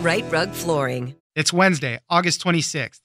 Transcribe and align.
Rite 0.00 0.30
Rug 0.30 0.52
Flooring. 0.52 1.16
It's 1.34 1.52
Wednesday, 1.52 1.98
August 2.08 2.44
26th. 2.44 3.00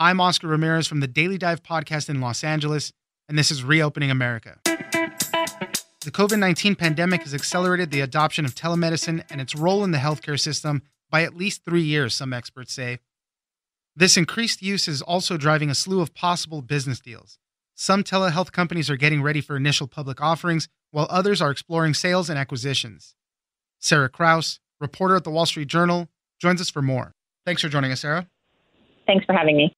I'm 0.00 0.20
Oscar 0.20 0.48
Ramirez 0.48 0.88
from 0.88 0.98
the 0.98 1.06
Daily 1.06 1.38
Dive 1.38 1.62
podcast 1.62 2.08
in 2.08 2.20
Los 2.20 2.42
Angeles, 2.42 2.92
and 3.28 3.38
this 3.38 3.52
is 3.52 3.62
Reopening 3.62 4.10
America. 4.10 4.58
The 4.64 6.10
COVID 6.10 6.40
19 6.40 6.74
pandemic 6.74 7.22
has 7.22 7.32
accelerated 7.32 7.92
the 7.92 8.00
adoption 8.00 8.44
of 8.44 8.56
telemedicine 8.56 9.22
and 9.30 9.40
its 9.40 9.54
role 9.54 9.84
in 9.84 9.92
the 9.92 9.98
healthcare 9.98 10.38
system 10.38 10.82
by 11.10 11.22
at 11.22 11.36
least 11.36 11.64
three 11.64 11.82
years, 11.82 12.12
some 12.12 12.32
experts 12.32 12.72
say. 12.72 12.98
This 13.94 14.16
increased 14.16 14.62
use 14.62 14.88
is 14.88 15.00
also 15.00 15.36
driving 15.36 15.70
a 15.70 15.76
slew 15.76 16.00
of 16.00 16.12
possible 16.12 16.60
business 16.60 16.98
deals. 16.98 17.38
Some 17.76 18.02
telehealth 18.02 18.50
companies 18.50 18.90
are 18.90 18.96
getting 18.96 19.22
ready 19.22 19.40
for 19.40 19.56
initial 19.56 19.86
public 19.86 20.20
offerings, 20.20 20.68
while 20.90 21.06
others 21.08 21.40
are 21.40 21.52
exploring 21.52 21.94
sales 21.94 22.28
and 22.28 22.36
acquisitions. 22.36 23.14
Sarah 23.78 24.10
Krouse, 24.10 24.58
reporter 24.80 25.14
at 25.14 25.22
the 25.22 25.30
Wall 25.30 25.46
Street 25.46 25.68
Journal, 25.68 26.08
joins 26.42 26.60
us 26.60 26.68
for 26.68 26.82
more. 26.82 27.14
Thanks 27.46 27.62
for 27.62 27.68
joining 27.68 27.92
us, 27.92 28.00
Sarah. 28.00 28.26
Thanks 29.06 29.24
for 29.24 29.32
having 29.32 29.56
me. 29.56 29.72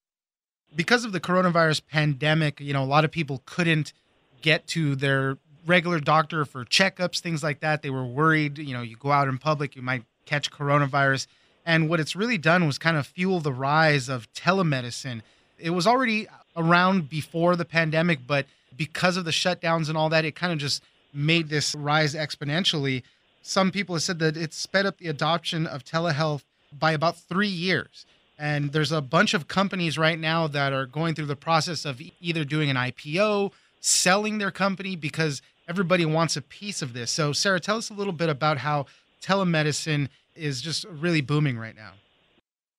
Because 0.75 1.05
of 1.05 1.11
the 1.11 1.19
coronavirus 1.19 1.83
pandemic, 1.87 2.59
you 2.59 2.73
know, 2.73 2.83
a 2.83 2.85
lot 2.85 3.05
of 3.05 3.11
people 3.11 3.43
couldn't 3.45 3.93
get 4.41 4.67
to 4.67 4.95
their 4.95 5.37
regular 5.65 5.99
doctor 5.99 6.43
for 6.43 6.65
checkups, 6.65 7.19
things 7.19 7.43
like 7.43 7.59
that. 7.61 7.81
They 7.81 7.89
were 7.89 8.05
worried, 8.05 8.57
you 8.57 8.73
know, 8.73 8.81
you 8.81 8.97
go 8.97 9.11
out 9.11 9.27
in 9.27 9.37
public, 9.37 9.75
you 9.75 9.81
might 9.81 10.03
catch 10.25 10.51
coronavirus. 10.51 11.27
And 11.65 11.87
what 11.87 11.99
it's 11.99 12.15
really 12.15 12.37
done 12.37 12.65
was 12.65 12.77
kind 12.77 12.97
of 12.97 13.07
fuel 13.07 13.39
the 13.39 13.53
rise 13.53 14.09
of 14.09 14.31
telemedicine. 14.33 15.21
It 15.57 15.71
was 15.71 15.87
already 15.87 16.27
around 16.55 17.09
before 17.09 17.55
the 17.55 17.65
pandemic, 17.65 18.27
but 18.27 18.45
because 18.75 19.17
of 19.17 19.25
the 19.25 19.31
shutdowns 19.31 19.87
and 19.87 19.97
all 19.97 20.09
that, 20.09 20.25
it 20.25 20.35
kind 20.35 20.51
of 20.51 20.59
just 20.59 20.83
made 21.13 21.49
this 21.49 21.73
rise 21.75 22.13
exponentially. 22.13 23.03
Some 23.41 23.71
people 23.71 23.95
have 23.95 24.03
said 24.03 24.19
that 24.19 24.35
it 24.35 24.53
sped 24.53 24.85
up 24.85 24.97
the 24.97 25.07
adoption 25.07 25.65
of 25.65 25.83
telehealth 25.83 26.43
by 26.77 26.91
about 26.91 27.17
three 27.17 27.47
years. 27.47 28.05
And 28.37 28.73
there's 28.73 28.91
a 28.91 29.01
bunch 29.01 29.33
of 29.33 29.47
companies 29.47 29.97
right 29.97 30.19
now 30.19 30.47
that 30.47 30.73
are 30.73 30.85
going 30.85 31.15
through 31.15 31.27
the 31.27 31.35
process 31.35 31.85
of 31.85 32.01
either 32.19 32.43
doing 32.43 32.69
an 32.69 32.75
IPO, 32.75 33.51
selling 33.79 34.39
their 34.39 34.51
company 34.51 34.95
because 34.95 35.41
everybody 35.67 36.05
wants 36.05 36.35
a 36.35 36.41
piece 36.41 36.81
of 36.81 36.93
this. 36.93 37.11
So, 37.11 37.31
Sarah, 37.31 37.59
tell 37.59 37.77
us 37.77 37.89
a 37.89 37.93
little 37.93 38.13
bit 38.13 38.29
about 38.29 38.57
how 38.57 38.87
telemedicine 39.21 40.09
is 40.35 40.61
just 40.61 40.85
really 40.85 41.21
booming 41.21 41.57
right 41.57 41.75
now. 41.75 41.93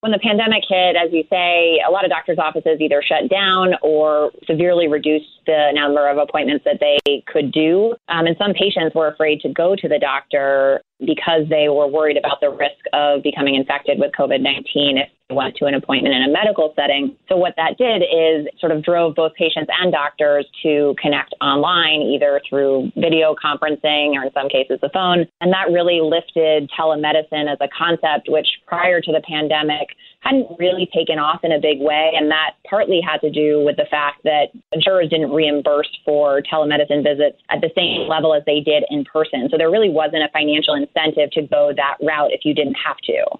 When 0.06 0.12
the 0.12 0.20
pandemic 0.22 0.62
hit, 0.68 0.94
as 0.94 1.10
you 1.10 1.24
say, 1.28 1.82
a 1.82 1.90
lot 1.90 2.04
of 2.04 2.12
doctors' 2.12 2.38
offices 2.38 2.78
either 2.80 3.02
shut 3.02 3.28
down 3.28 3.74
or 3.82 4.30
severely 4.46 4.86
reduced 4.86 5.26
the 5.46 5.72
number 5.74 6.08
of 6.08 6.16
appointments 6.16 6.64
that 6.64 6.78
they 6.78 7.24
could 7.26 7.50
do. 7.50 7.92
Um, 8.06 8.28
and 8.28 8.36
some 8.38 8.52
patients 8.54 8.94
were 8.94 9.08
afraid 9.08 9.40
to 9.40 9.48
go 9.48 9.74
to 9.74 9.88
the 9.88 9.98
doctor 9.98 10.80
because 11.00 11.48
they 11.50 11.68
were 11.68 11.88
worried 11.88 12.16
about 12.16 12.38
the 12.40 12.50
risk 12.50 12.78
of 12.92 13.24
becoming 13.24 13.56
infected 13.56 13.98
with 13.98 14.12
COVID 14.16 14.40
19 14.40 14.98
if 14.98 15.08
went 15.30 15.56
to 15.56 15.66
an 15.66 15.74
appointment 15.74 16.14
in 16.14 16.22
a 16.22 16.30
medical 16.30 16.72
setting. 16.76 17.16
So, 17.28 17.36
what 17.36 17.54
that 17.56 17.76
did 17.78 18.02
is 18.02 18.46
sort 18.60 18.70
of 18.70 18.82
drove 18.82 19.14
both 19.16 19.34
patients 19.34 19.70
and 19.82 19.90
doctors 19.90 20.46
to 20.62 20.94
connect 21.02 21.34
online, 21.40 22.02
either 22.02 22.40
through 22.48 22.92
video 22.96 23.34
conferencing 23.34 24.14
or 24.14 24.24
in 24.24 24.32
some 24.32 24.48
cases 24.48 24.78
the 24.82 24.90
phone. 24.92 25.26
And 25.40 25.52
that 25.52 25.72
really 25.72 26.00
lifted 26.00 26.70
telemedicine 26.70 27.50
as 27.50 27.58
a 27.60 27.68
concept, 27.76 28.28
which 28.28 28.46
prior 28.66 29.00
to 29.00 29.12
the 29.12 29.22
pandemic 29.26 29.88
hadn't 30.20 30.46
really 30.58 30.88
taken 30.94 31.18
off 31.18 31.40
in 31.42 31.52
a 31.52 31.60
big 31.60 31.80
way. 31.80 32.12
And 32.14 32.30
that 32.30 32.54
partly 32.68 33.00
had 33.00 33.18
to 33.18 33.30
do 33.30 33.64
with 33.64 33.76
the 33.76 33.86
fact 33.90 34.22
that 34.24 34.54
insurers 34.72 35.10
didn't 35.10 35.30
reimburse 35.30 35.90
for 36.04 36.42
telemedicine 36.42 37.02
visits 37.02 37.38
at 37.50 37.60
the 37.60 37.70
same 37.74 38.08
level 38.08 38.34
as 38.34 38.42
they 38.46 38.60
did 38.60 38.84
in 38.90 39.04
person. 39.04 39.48
So 39.50 39.58
there 39.58 39.70
really 39.70 39.90
wasn't 39.90 40.22
a 40.22 40.28
financial 40.32 40.74
incentive 40.74 41.30
to 41.32 41.42
go 41.42 41.72
that 41.76 41.96
route 42.00 42.32
if 42.32 42.44
you 42.44 42.54
didn't 42.54 42.76
have 42.84 42.98
to. 43.06 43.38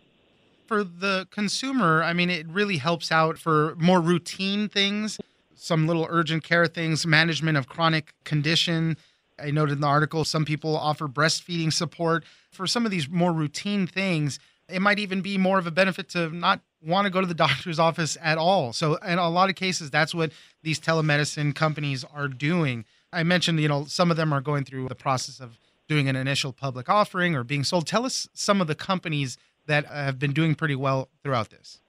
For 0.66 0.82
the 0.82 1.28
consumer, 1.30 2.02
I 2.02 2.12
mean, 2.12 2.28
it 2.28 2.48
really 2.48 2.78
helps 2.78 3.12
out 3.12 3.38
for 3.38 3.76
more 3.76 4.00
routine 4.00 4.68
things, 4.68 5.20
some 5.54 5.86
little 5.86 6.06
urgent 6.10 6.42
care 6.42 6.66
things, 6.66 7.06
management 7.06 7.56
of 7.56 7.68
chronic 7.68 8.12
condition. 8.24 8.96
I 9.38 9.52
noted 9.52 9.74
in 9.74 9.80
the 9.80 9.86
article 9.86 10.24
some 10.24 10.44
people 10.44 10.76
offer 10.76 11.06
breastfeeding 11.06 11.72
support. 11.72 12.24
For 12.50 12.66
some 12.66 12.84
of 12.84 12.90
these 12.90 13.08
more 13.08 13.32
routine 13.32 13.86
things, 13.86 14.40
it 14.68 14.82
might 14.82 14.98
even 14.98 15.20
be 15.20 15.38
more 15.38 15.58
of 15.58 15.68
a 15.68 15.70
benefit 15.70 16.08
to 16.10 16.30
not 16.30 16.60
want 16.82 17.04
to 17.04 17.10
go 17.10 17.20
to 17.20 17.26
the 17.26 17.34
doctor's 17.46 17.78
office 17.78 18.16
at 18.20 18.36
all. 18.36 18.72
So, 18.72 18.96
in 18.96 19.18
a 19.18 19.30
lot 19.30 19.48
of 19.48 19.54
cases, 19.54 19.90
that's 19.90 20.14
what 20.14 20.32
these 20.64 20.80
telemedicine 20.80 21.54
companies 21.54 22.04
are 22.12 22.28
doing. 22.28 22.84
I 23.12 23.22
mentioned, 23.22 23.60
you 23.60 23.68
know, 23.68 23.84
some 23.84 24.10
of 24.10 24.16
them 24.16 24.32
are 24.32 24.40
going 24.40 24.64
through 24.64 24.88
the 24.88 24.96
process 24.96 25.38
of 25.38 25.58
doing 25.88 26.08
an 26.08 26.16
initial 26.16 26.52
public 26.52 26.88
offering 26.88 27.36
or 27.36 27.44
being 27.44 27.62
sold. 27.62 27.86
Tell 27.86 28.04
us 28.04 28.28
some 28.34 28.60
of 28.60 28.66
the 28.66 28.74
companies 28.74 29.38
that 29.66 29.86
uh, 29.86 29.94
have 29.94 30.18
been 30.18 30.32
doing 30.32 30.54
pretty 30.54 30.76
well 30.76 31.08
throughout 31.22 31.50
this. 31.50 31.80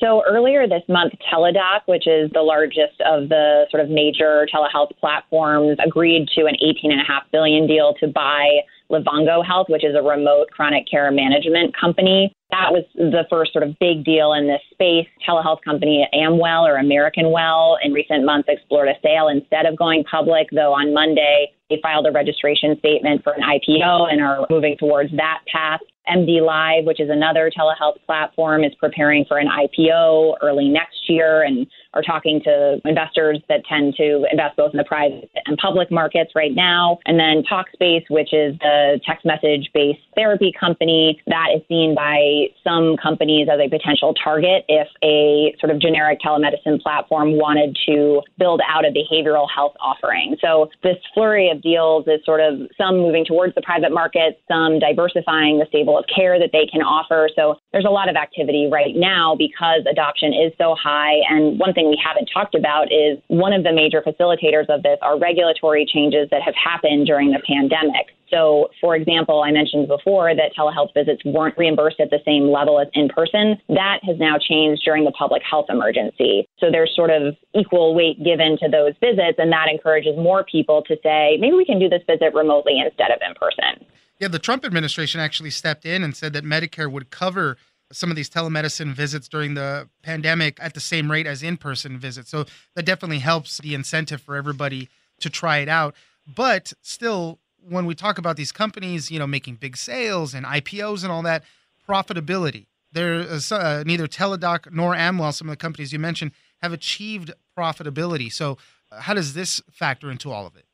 So 0.00 0.22
earlier 0.28 0.68
this 0.68 0.82
month, 0.88 1.14
Teladoc, 1.32 1.80
which 1.86 2.06
is 2.06 2.30
the 2.32 2.42
largest 2.42 3.00
of 3.04 3.28
the 3.30 3.64
sort 3.70 3.82
of 3.82 3.88
major 3.88 4.46
telehealth 4.52 4.90
platforms, 5.00 5.78
agreed 5.84 6.28
to 6.36 6.44
an 6.44 6.56
18.5 6.62 7.00
billion 7.32 7.66
deal 7.66 7.94
to 8.00 8.06
buy 8.06 8.60
Livongo 8.90 9.44
Health, 9.44 9.66
which 9.68 9.84
is 9.84 9.94
a 9.96 10.02
remote 10.02 10.50
chronic 10.50 10.84
care 10.88 11.10
management 11.10 11.74
company. 11.78 12.32
That 12.50 12.70
was 12.70 12.84
the 12.94 13.24
first 13.28 13.52
sort 13.52 13.64
of 13.64 13.76
big 13.80 14.04
deal 14.04 14.32
in 14.34 14.46
this 14.46 14.60
space. 14.70 15.08
Telehealth 15.26 15.62
company 15.64 16.06
Amwell 16.12 16.66
or 16.66 16.76
American 16.76 17.30
Well 17.32 17.78
in 17.82 17.92
recent 17.92 18.24
months 18.24 18.48
explored 18.48 18.88
a 18.88 18.94
sale 19.02 19.28
instead 19.28 19.66
of 19.66 19.76
going 19.76 20.04
public, 20.04 20.48
though 20.52 20.72
on 20.72 20.94
Monday 20.94 21.52
they 21.68 21.80
filed 21.82 22.06
a 22.06 22.12
registration 22.12 22.78
statement 22.78 23.24
for 23.24 23.32
an 23.32 23.42
IPO 23.42 24.12
and 24.12 24.20
are 24.20 24.46
moving 24.48 24.76
towards 24.78 25.10
that 25.16 25.40
path. 25.50 25.80
MD 26.08 26.40
Live, 26.44 26.84
which 26.84 27.00
is 27.00 27.10
another 27.10 27.50
telehealth 27.50 27.96
platform, 28.06 28.64
is 28.64 28.74
preparing 28.76 29.24
for 29.24 29.38
an 29.38 29.48
IPO 29.48 30.36
early 30.42 30.68
next 30.68 31.08
year. 31.08 31.42
And 31.42 31.66
are 31.96 32.02
talking 32.02 32.40
to 32.44 32.80
investors 32.84 33.40
that 33.48 33.64
tend 33.64 33.94
to 33.96 34.26
invest 34.30 34.56
both 34.56 34.72
in 34.72 34.78
the 34.78 34.84
private 34.84 35.30
and 35.46 35.56
public 35.56 35.90
markets 35.90 36.32
right 36.34 36.54
now. 36.54 36.98
And 37.06 37.18
then 37.18 37.42
Talkspace, 37.50 38.04
which 38.10 38.32
is 38.32 38.56
the 38.60 39.00
text 39.06 39.24
message 39.24 39.70
based 39.72 40.00
therapy 40.14 40.52
company 40.58 41.20
that 41.26 41.48
is 41.56 41.62
seen 41.68 41.94
by 41.94 42.46
some 42.62 42.96
companies 43.02 43.48
as 43.50 43.58
a 43.60 43.68
potential 43.68 44.14
target 44.22 44.64
if 44.68 44.88
a 45.02 45.56
sort 45.60 45.70
of 45.70 45.80
generic 45.80 46.20
telemedicine 46.20 46.80
platform 46.80 47.38
wanted 47.38 47.76
to 47.86 48.20
build 48.38 48.60
out 48.68 48.84
a 48.84 48.90
behavioral 48.90 49.46
health 49.52 49.74
offering. 49.80 50.36
So 50.40 50.68
this 50.82 50.96
flurry 51.14 51.50
of 51.50 51.62
deals 51.62 52.06
is 52.06 52.24
sort 52.24 52.40
of 52.40 52.68
some 52.76 52.98
moving 52.98 53.24
towards 53.24 53.54
the 53.54 53.62
private 53.62 53.92
market, 53.92 54.40
some 54.48 54.78
diversifying 54.78 55.58
the 55.58 55.66
stable 55.68 55.98
of 55.98 56.04
care 56.14 56.38
that 56.38 56.50
they 56.52 56.66
can 56.70 56.82
offer. 56.82 57.28
So 57.34 57.56
there's 57.72 57.86
a 57.86 57.90
lot 57.90 58.08
of 58.08 58.16
activity 58.16 58.68
right 58.70 58.94
now 58.94 59.34
because 59.36 59.84
adoption 59.90 60.32
is 60.32 60.52
so 60.58 60.74
high. 60.74 61.20
And 61.28 61.58
one 61.58 61.72
thing 61.72 61.85
we 61.88 62.00
haven't 62.02 62.30
talked 62.32 62.54
about 62.54 62.92
is 62.92 63.18
one 63.28 63.52
of 63.52 63.64
the 63.64 63.72
major 63.72 64.02
facilitators 64.02 64.68
of 64.68 64.82
this 64.82 64.98
are 65.02 65.18
regulatory 65.18 65.86
changes 65.86 66.28
that 66.30 66.42
have 66.42 66.54
happened 66.54 67.06
during 67.06 67.30
the 67.30 67.40
pandemic. 67.46 68.12
So, 68.30 68.70
for 68.80 68.96
example, 68.96 69.42
I 69.42 69.52
mentioned 69.52 69.86
before 69.86 70.34
that 70.34 70.52
telehealth 70.58 70.92
visits 70.94 71.24
weren't 71.24 71.56
reimbursed 71.56 72.00
at 72.00 72.10
the 72.10 72.18
same 72.24 72.50
level 72.50 72.80
as 72.80 72.88
in 72.92 73.08
person. 73.08 73.56
That 73.68 74.00
has 74.02 74.18
now 74.18 74.36
changed 74.38 74.82
during 74.84 75.04
the 75.04 75.12
public 75.12 75.42
health 75.48 75.66
emergency. 75.68 76.48
So, 76.58 76.70
there's 76.70 76.92
sort 76.94 77.10
of 77.10 77.36
equal 77.54 77.94
weight 77.94 78.22
given 78.24 78.58
to 78.58 78.68
those 78.68 78.94
visits, 79.00 79.38
and 79.38 79.52
that 79.52 79.68
encourages 79.70 80.16
more 80.16 80.44
people 80.44 80.82
to 80.88 80.96
say, 81.02 81.36
maybe 81.40 81.56
we 81.56 81.64
can 81.64 81.78
do 81.78 81.88
this 81.88 82.02
visit 82.08 82.34
remotely 82.34 82.80
instead 82.84 83.10
of 83.10 83.18
in 83.26 83.34
person. 83.34 83.86
Yeah, 84.18 84.28
the 84.28 84.38
Trump 84.38 84.64
administration 84.64 85.20
actually 85.20 85.50
stepped 85.50 85.84
in 85.84 86.02
and 86.02 86.16
said 86.16 86.32
that 86.32 86.44
Medicare 86.44 86.90
would 86.90 87.10
cover 87.10 87.58
some 87.92 88.10
of 88.10 88.16
these 88.16 88.30
telemedicine 88.30 88.92
visits 88.92 89.28
during 89.28 89.54
the 89.54 89.88
pandemic 90.02 90.58
at 90.60 90.74
the 90.74 90.80
same 90.80 91.10
rate 91.10 91.26
as 91.26 91.42
in 91.42 91.56
person 91.56 91.98
visits. 91.98 92.30
So 92.30 92.44
that 92.74 92.84
definitely 92.84 93.20
helps 93.20 93.58
the 93.58 93.74
incentive 93.74 94.20
for 94.20 94.36
everybody 94.36 94.88
to 95.20 95.30
try 95.30 95.58
it 95.58 95.68
out. 95.68 95.94
But 96.26 96.72
still, 96.82 97.38
when 97.68 97.86
we 97.86 97.94
talk 97.94 98.18
about 98.18 98.36
these 98.36 98.52
companies, 98.52 99.10
you 99.10 99.18
know, 99.18 99.26
making 99.26 99.56
big 99.56 99.76
sales 99.76 100.34
and 100.34 100.44
IPOs 100.44 101.02
and 101.02 101.12
all 101.12 101.22
that, 101.22 101.44
profitability. 101.88 102.66
There 102.92 103.14
is 103.14 103.52
uh, 103.52 103.82
neither 103.84 104.06
Teladoc 104.06 104.72
nor 104.72 104.94
Amwell, 104.94 105.32
some 105.32 105.48
of 105.48 105.52
the 105.52 105.56
companies 105.56 105.92
you 105.92 105.98
mentioned, 105.98 106.32
have 106.62 106.72
achieved 106.72 107.32
profitability. 107.56 108.32
So, 108.32 108.58
uh, 108.90 109.00
how 109.00 109.14
does 109.14 109.34
this 109.34 109.60
factor 109.70 110.10
into 110.10 110.30
all 110.30 110.46
of 110.46 110.56
it? 110.56 110.65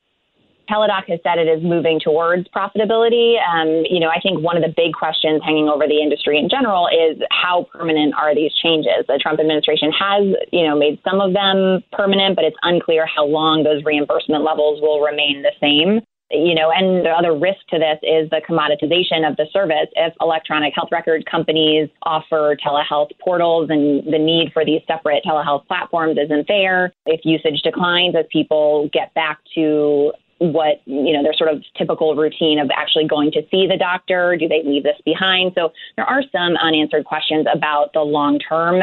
Teladoc 0.70 1.08
has 1.08 1.20
said 1.22 1.38
it 1.38 1.48
is 1.48 1.62
moving 1.62 2.00
towards 2.00 2.48
profitability. 2.48 3.36
Um, 3.42 3.84
you 3.88 4.00
know, 4.00 4.08
I 4.08 4.20
think 4.20 4.40
one 4.40 4.56
of 4.56 4.62
the 4.62 4.72
big 4.74 4.92
questions 4.92 5.42
hanging 5.44 5.68
over 5.68 5.86
the 5.86 6.00
industry 6.00 6.38
in 6.38 6.48
general 6.48 6.88
is 6.88 7.18
how 7.30 7.66
permanent 7.72 8.14
are 8.14 8.34
these 8.34 8.52
changes? 8.62 9.04
The 9.08 9.18
Trump 9.20 9.40
administration 9.40 9.90
has, 9.92 10.22
you 10.52 10.66
know, 10.66 10.78
made 10.78 10.98
some 11.08 11.20
of 11.20 11.32
them 11.32 11.82
permanent, 11.92 12.36
but 12.36 12.44
it's 12.44 12.56
unclear 12.62 13.06
how 13.06 13.26
long 13.26 13.62
those 13.64 13.84
reimbursement 13.84 14.44
levels 14.44 14.80
will 14.80 15.00
remain 15.00 15.42
the 15.42 15.52
same 15.60 16.00
you 16.32 16.54
know, 16.54 16.72
and 16.74 17.04
the 17.04 17.10
other 17.10 17.34
risk 17.34 17.60
to 17.68 17.78
this 17.78 17.98
is 18.02 18.28
the 18.30 18.40
commoditization 18.48 19.28
of 19.28 19.36
the 19.36 19.46
service. 19.52 19.88
If 19.94 20.14
electronic 20.20 20.72
health 20.74 20.88
record 20.90 21.26
companies 21.30 21.90
offer 22.04 22.56
telehealth 22.56 23.10
portals 23.20 23.68
and 23.70 24.02
the 24.10 24.18
need 24.18 24.50
for 24.52 24.64
these 24.64 24.80
separate 24.86 25.22
telehealth 25.24 25.66
platforms 25.66 26.16
isn't 26.18 26.48
there, 26.48 26.92
if 27.04 27.20
usage 27.24 27.60
declines 27.62 28.14
as 28.18 28.24
people 28.32 28.88
get 28.92 29.12
back 29.12 29.40
to 29.54 30.12
what 30.42 30.82
you 30.86 31.12
know 31.12 31.22
their 31.22 31.34
sort 31.34 31.50
of 31.50 31.62
typical 31.76 32.14
routine 32.16 32.58
of 32.58 32.70
actually 32.74 33.06
going 33.06 33.30
to 33.30 33.42
see 33.50 33.66
the 33.66 33.76
doctor 33.78 34.36
do 34.36 34.48
they 34.48 34.62
leave 34.64 34.82
this 34.82 34.98
behind 35.04 35.52
so 35.54 35.70
there 35.96 36.04
are 36.04 36.22
some 36.32 36.56
unanswered 36.56 37.04
questions 37.04 37.46
about 37.52 37.92
the 37.92 38.00
long 38.00 38.38
term 38.38 38.80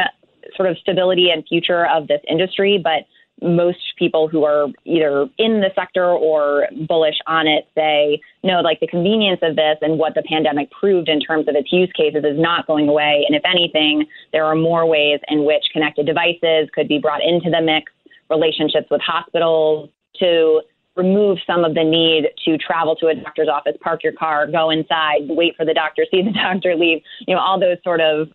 sort 0.56 0.68
of 0.68 0.78
stability 0.78 1.28
and 1.30 1.44
future 1.46 1.86
of 1.86 2.08
this 2.08 2.20
industry 2.28 2.80
but 2.82 3.04
most 3.42 3.78
people 3.98 4.28
who 4.28 4.44
are 4.44 4.68
either 4.84 5.26
in 5.38 5.60
the 5.60 5.70
sector 5.74 6.04
or 6.04 6.66
bullish 6.86 7.16
on 7.26 7.46
it 7.46 7.66
say, 7.74 8.20
no, 8.44 8.60
like 8.60 8.80
the 8.80 8.86
convenience 8.86 9.40
of 9.42 9.56
this 9.56 9.76
and 9.80 9.98
what 9.98 10.14
the 10.14 10.22
pandemic 10.28 10.70
proved 10.70 11.08
in 11.08 11.20
terms 11.20 11.48
of 11.48 11.54
its 11.54 11.72
use 11.72 11.90
cases 11.96 12.24
is 12.24 12.38
not 12.38 12.66
going 12.66 12.88
away. 12.88 13.24
And 13.26 13.36
if 13.36 13.42
anything, 13.44 14.06
there 14.32 14.44
are 14.44 14.54
more 14.54 14.86
ways 14.86 15.20
in 15.28 15.44
which 15.44 15.64
connected 15.72 16.06
devices 16.06 16.68
could 16.74 16.88
be 16.88 16.98
brought 16.98 17.22
into 17.22 17.50
the 17.50 17.62
mix, 17.62 17.90
relationships 18.28 18.88
with 18.90 19.00
hospitals 19.00 19.88
to 20.18 20.60
remove 21.00 21.38
some 21.46 21.64
of 21.64 21.74
the 21.74 21.84
need 21.84 22.28
to 22.44 22.58
travel 22.58 22.94
to 22.96 23.06
a 23.06 23.14
doctor's 23.14 23.48
office, 23.48 23.76
park 23.80 24.02
your 24.02 24.12
car, 24.12 24.46
go 24.46 24.70
inside, 24.70 25.20
wait 25.28 25.56
for 25.56 25.64
the 25.64 25.74
doctor, 25.74 26.04
see 26.10 26.22
the 26.22 26.32
doctor, 26.32 26.76
leave, 26.76 27.02
you 27.26 27.34
know, 27.34 27.40
all 27.40 27.58
those 27.58 27.78
sort 27.82 28.00
of 28.00 28.28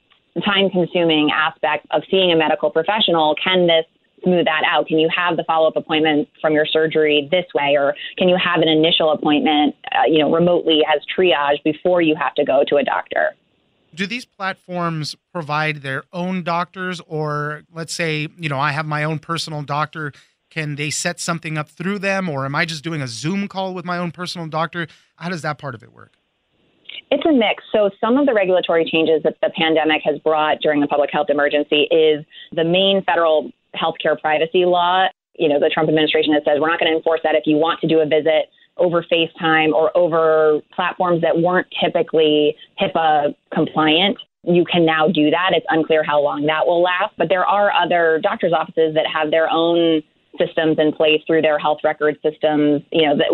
time 0.44 0.70
consuming 0.70 1.30
aspects 1.32 1.88
of 1.92 2.02
seeing 2.10 2.32
a 2.32 2.36
medical 2.36 2.70
professional. 2.70 3.36
Can 3.42 3.68
this 3.68 3.86
smooth 4.24 4.46
that 4.46 4.64
out? 4.70 4.88
Can 4.88 4.98
you 4.98 5.10
have 5.16 5.38
the 5.38 5.44
follow 5.44 5.68
up 5.68 5.76
appointment 5.76 6.28
from 6.42 6.54
your 6.54 6.66
surgery 6.66 7.28
this 7.32 7.46
way, 7.54 7.76
or 7.78 7.96
can 8.18 8.28
you 8.28 8.38
have 8.44 8.62
an 8.62 8.68
initial 8.68 9.12
appointment, 9.12 9.76
uh, 9.92 10.04
you 10.08 10.20
know, 10.20 10.32
remotely 10.32 10.82
as 10.94 11.02
triage 11.18 11.64
before 11.64 12.02
you 12.02 12.16
have 12.16 12.34
to 12.36 12.44
go 12.44 12.64
to 12.68 12.78
a 12.78 12.84
doctor? 12.84 13.36
Do 13.94 14.06
these 14.06 14.26
platforms 14.26 15.16
provide 15.32 15.78
their 15.78 16.04
own 16.12 16.44
doctors, 16.44 17.00
or 17.08 17.64
let's 17.74 17.94
say, 17.94 18.28
you 18.38 18.50
know, 18.50 18.60
I 18.60 18.72
have 18.72 18.86
my 18.86 19.06
own 19.06 19.20
personal 19.20 19.62
doctor? 19.62 20.12
Can 20.56 20.76
they 20.76 20.90
set 20.90 21.20
something 21.20 21.58
up 21.58 21.68
through 21.68 22.00
them, 22.00 22.30
or 22.30 22.46
am 22.46 22.56
I 22.56 22.64
just 22.64 22.82
doing 22.82 23.02
a 23.02 23.10
Zoom 23.10 23.50
call 23.50 23.74
with 23.74 23.84
my 23.84 23.98
own 23.98 24.12
personal 24.12 24.48
doctor? 24.48 24.88
How 25.18 25.28
does 25.28 25.42
that 25.42 25.58
part 25.58 25.76
of 25.76 25.84
it 25.84 25.92
work? 25.92 26.14
It's 27.12 27.26
a 27.26 27.34
mix. 27.34 27.62
So, 27.74 27.90
some 28.00 28.18
of 28.18 28.26
the 28.26 28.34
regulatory 28.34 28.90
changes 28.90 29.22
that 29.24 29.36
the 29.42 29.50
pandemic 29.50 30.02
has 30.06 30.18
brought 30.20 30.62
during 30.62 30.80
the 30.80 30.88
public 30.88 31.10
health 31.12 31.28
emergency 31.30 31.90
is 31.92 32.24
the 32.54 32.64
main 32.64 33.04
federal 33.04 33.52
healthcare 33.76 34.18
privacy 34.18 34.64
law. 34.64 35.08
You 35.38 35.50
know, 35.50 35.60
the 35.60 35.70
Trump 35.70 35.90
administration 35.90 36.34
has 36.34 36.44
said 36.46 36.62
we're 36.62 36.70
not 36.70 36.80
going 36.80 36.90
to 36.90 36.96
enforce 36.96 37.20
that 37.26 37.36
if 37.36 37.44
you 37.46 37.58
want 37.58 37.82
to 37.82 37.88
do 37.90 38.00
a 38.00 38.06
visit 38.06 38.48
over 38.78 39.04
FaceTime 39.12 39.74
or 39.74 39.92
over 39.98 40.62
platforms 40.74 41.22
that 41.22 41.38
weren't 41.38 41.68
typically 41.84 42.56
HIPAA 42.80 43.36
compliant. 43.54 44.18
You 44.44 44.64
can 44.64 44.86
now 44.86 45.10
do 45.10 45.32
that. 45.32 45.50
It's 45.52 45.66
unclear 45.68 46.02
how 46.02 46.22
long 46.22 46.46
that 46.46 46.66
will 46.66 46.82
last, 46.82 47.14
but 47.18 47.28
there 47.28 47.46
are 47.46 47.74
other 47.74 48.22
doctors' 48.24 48.54
offices 48.54 48.94
that 48.94 49.06
have 49.12 49.32
their 49.32 49.50
own 49.52 50.02
systems 50.38 50.78
in 50.80 50.92
place 50.92 51.22
through 51.28 51.42
their 51.42 51.60
health 51.60 51.80
record 51.84 52.18
systems, 52.24 52.82
you 52.92 53.08
know, 53.08 53.18
that, 53.18 53.28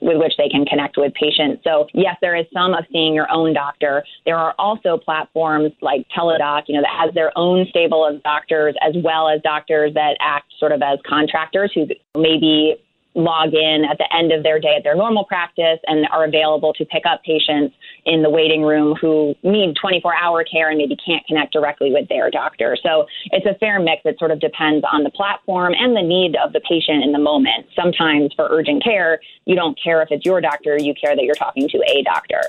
with 0.00 0.18
which 0.18 0.34
they 0.38 0.48
can 0.48 0.64
connect 0.64 0.96
with 0.96 1.12
patients. 1.14 1.62
So 1.64 1.86
yes, 1.94 2.16
there 2.20 2.36
is 2.36 2.46
some 2.52 2.74
of 2.74 2.84
seeing 2.92 3.14
your 3.14 3.30
own 3.30 3.54
doctor. 3.54 4.04
There 4.24 4.36
are 4.36 4.54
also 4.58 4.98
platforms 4.98 5.72
like 5.80 6.06
Teladoc, 6.16 6.64
you 6.68 6.74
know, 6.74 6.82
that 6.82 7.04
has 7.06 7.14
their 7.14 7.36
own 7.36 7.66
stable 7.70 8.06
of 8.06 8.22
doctors 8.22 8.74
as 8.80 8.94
well 9.02 9.28
as 9.28 9.40
doctors 9.42 9.94
that 9.94 10.16
act 10.20 10.52
sort 10.58 10.72
of 10.72 10.82
as 10.82 10.98
contractors 11.06 11.70
who 11.74 11.86
maybe 12.16 12.76
log 13.14 13.54
in 13.54 13.84
at 13.88 13.98
the 13.98 14.06
end 14.14 14.32
of 14.32 14.42
their 14.42 14.58
day 14.58 14.74
at 14.76 14.82
their 14.82 14.96
normal 14.96 15.24
practice 15.24 15.78
and 15.86 16.06
are 16.10 16.24
available 16.24 16.72
to 16.74 16.84
pick 16.84 17.04
up 17.06 17.22
patients 17.22 17.74
in 18.06 18.22
the 18.22 18.30
waiting 18.30 18.62
room 18.62 18.96
who 19.00 19.34
need 19.42 19.74
24 19.80 20.14
hour 20.14 20.44
care 20.44 20.68
and 20.68 20.78
maybe 20.78 20.96
can't 20.96 21.24
connect 21.26 21.52
directly 21.52 21.92
with 21.92 22.08
their 22.08 22.30
doctor. 22.30 22.76
So 22.82 23.06
it's 23.26 23.46
a 23.46 23.54
fair 23.58 23.78
mix. 23.78 24.02
It 24.04 24.18
sort 24.18 24.30
of 24.30 24.40
depends 24.40 24.84
on 24.90 25.04
the 25.04 25.10
platform 25.10 25.74
and 25.78 25.96
the 25.96 26.02
need 26.02 26.36
of 26.44 26.52
the 26.52 26.60
patient 26.60 27.04
in 27.04 27.12
the 27.12 27.18
moment. 27.18 27.66
Sometimes 27.74 28.32
for 28.34 28.48
urgent 28.50 28.82
care, 28.82 29.20
you 29.44 29.54
don't 29.54 29.78
care 29.82 30.02
if 30.02 30.08
it's 30.10 30.24
your 30.24 30.40
doctor, 30.40 30.76
you 30.78 30.94
care 30.94 31.14
that 31.14 31.24
you're 31.24 31.34
talking 31.34 31.68
to 31.68 31.78
a 31.88 32.02
doctor. 32.02 32.42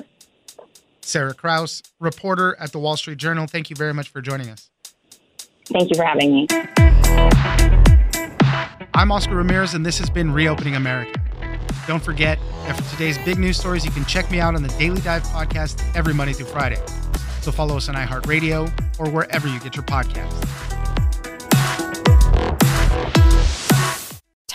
Sarah 1.02 1.36
Krouse, 1.36 1.84
reporter 2.00 2.56
at 2.60 2.72
the 2.72 2.80
Wall 2.80 2.98
Street 2.98 3.20
Journal. 3.20 3.46
Thank 3.46 3.70
you 3.70 3.76
very 3.76 3.94
much 3.94 4.10
for 4.10 4.22
joining 4.22 4.50
us. 4.50 4.70
Thank 5.66 5.90
you 5.90 5.96
for 5.96 6.04
having 6.04 6.34
me. 6.34 7.75
I'm 8.96 9.12
Oscar 9.12 9.36
Ramirez, 9.36 9.74
and 9.74 9.86
this 9.86 10.00
has 10.00 10.10
been 10.10 10.32
Reopening 10.32 10.78
America. 10.78 11.20
Don't 11.86 12.02
forget 12.02 12.40
that 12.66 12.78
for 12.78 12.90
today's 12.92 13.18
big 13.18 13.38
news 13.38 13.58
stories, 13.58 13.84
you 13.84 13.92
can 13.92 14.06
check 14.06 14.32
me 14.32 14.40
out 14.40 14.56
on 14.56 14.64
the 14.64 14.70
Daily 14.80 15.02
Dive 15.02 15.22
podcast 15.24 15.84
every 15.98 16.14
Monday 16.14 16.32
through 16.32 16.46
Friday. 16.46 16.82
So 17.42 17.52
follow 17.52 17.76
us 17.76 17.90
on 17.90 17.96
iHeartRadio 17.96 18.72
or 18.98 19.10
wherever 19.10 19.50
you 19.50 19.60
get 19.60 19.76
your 19.76 19.84
podcasts. 19.84 20.75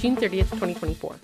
June 0.00 0.16
30th, 0.16 0.48
2024. 0.52 1.20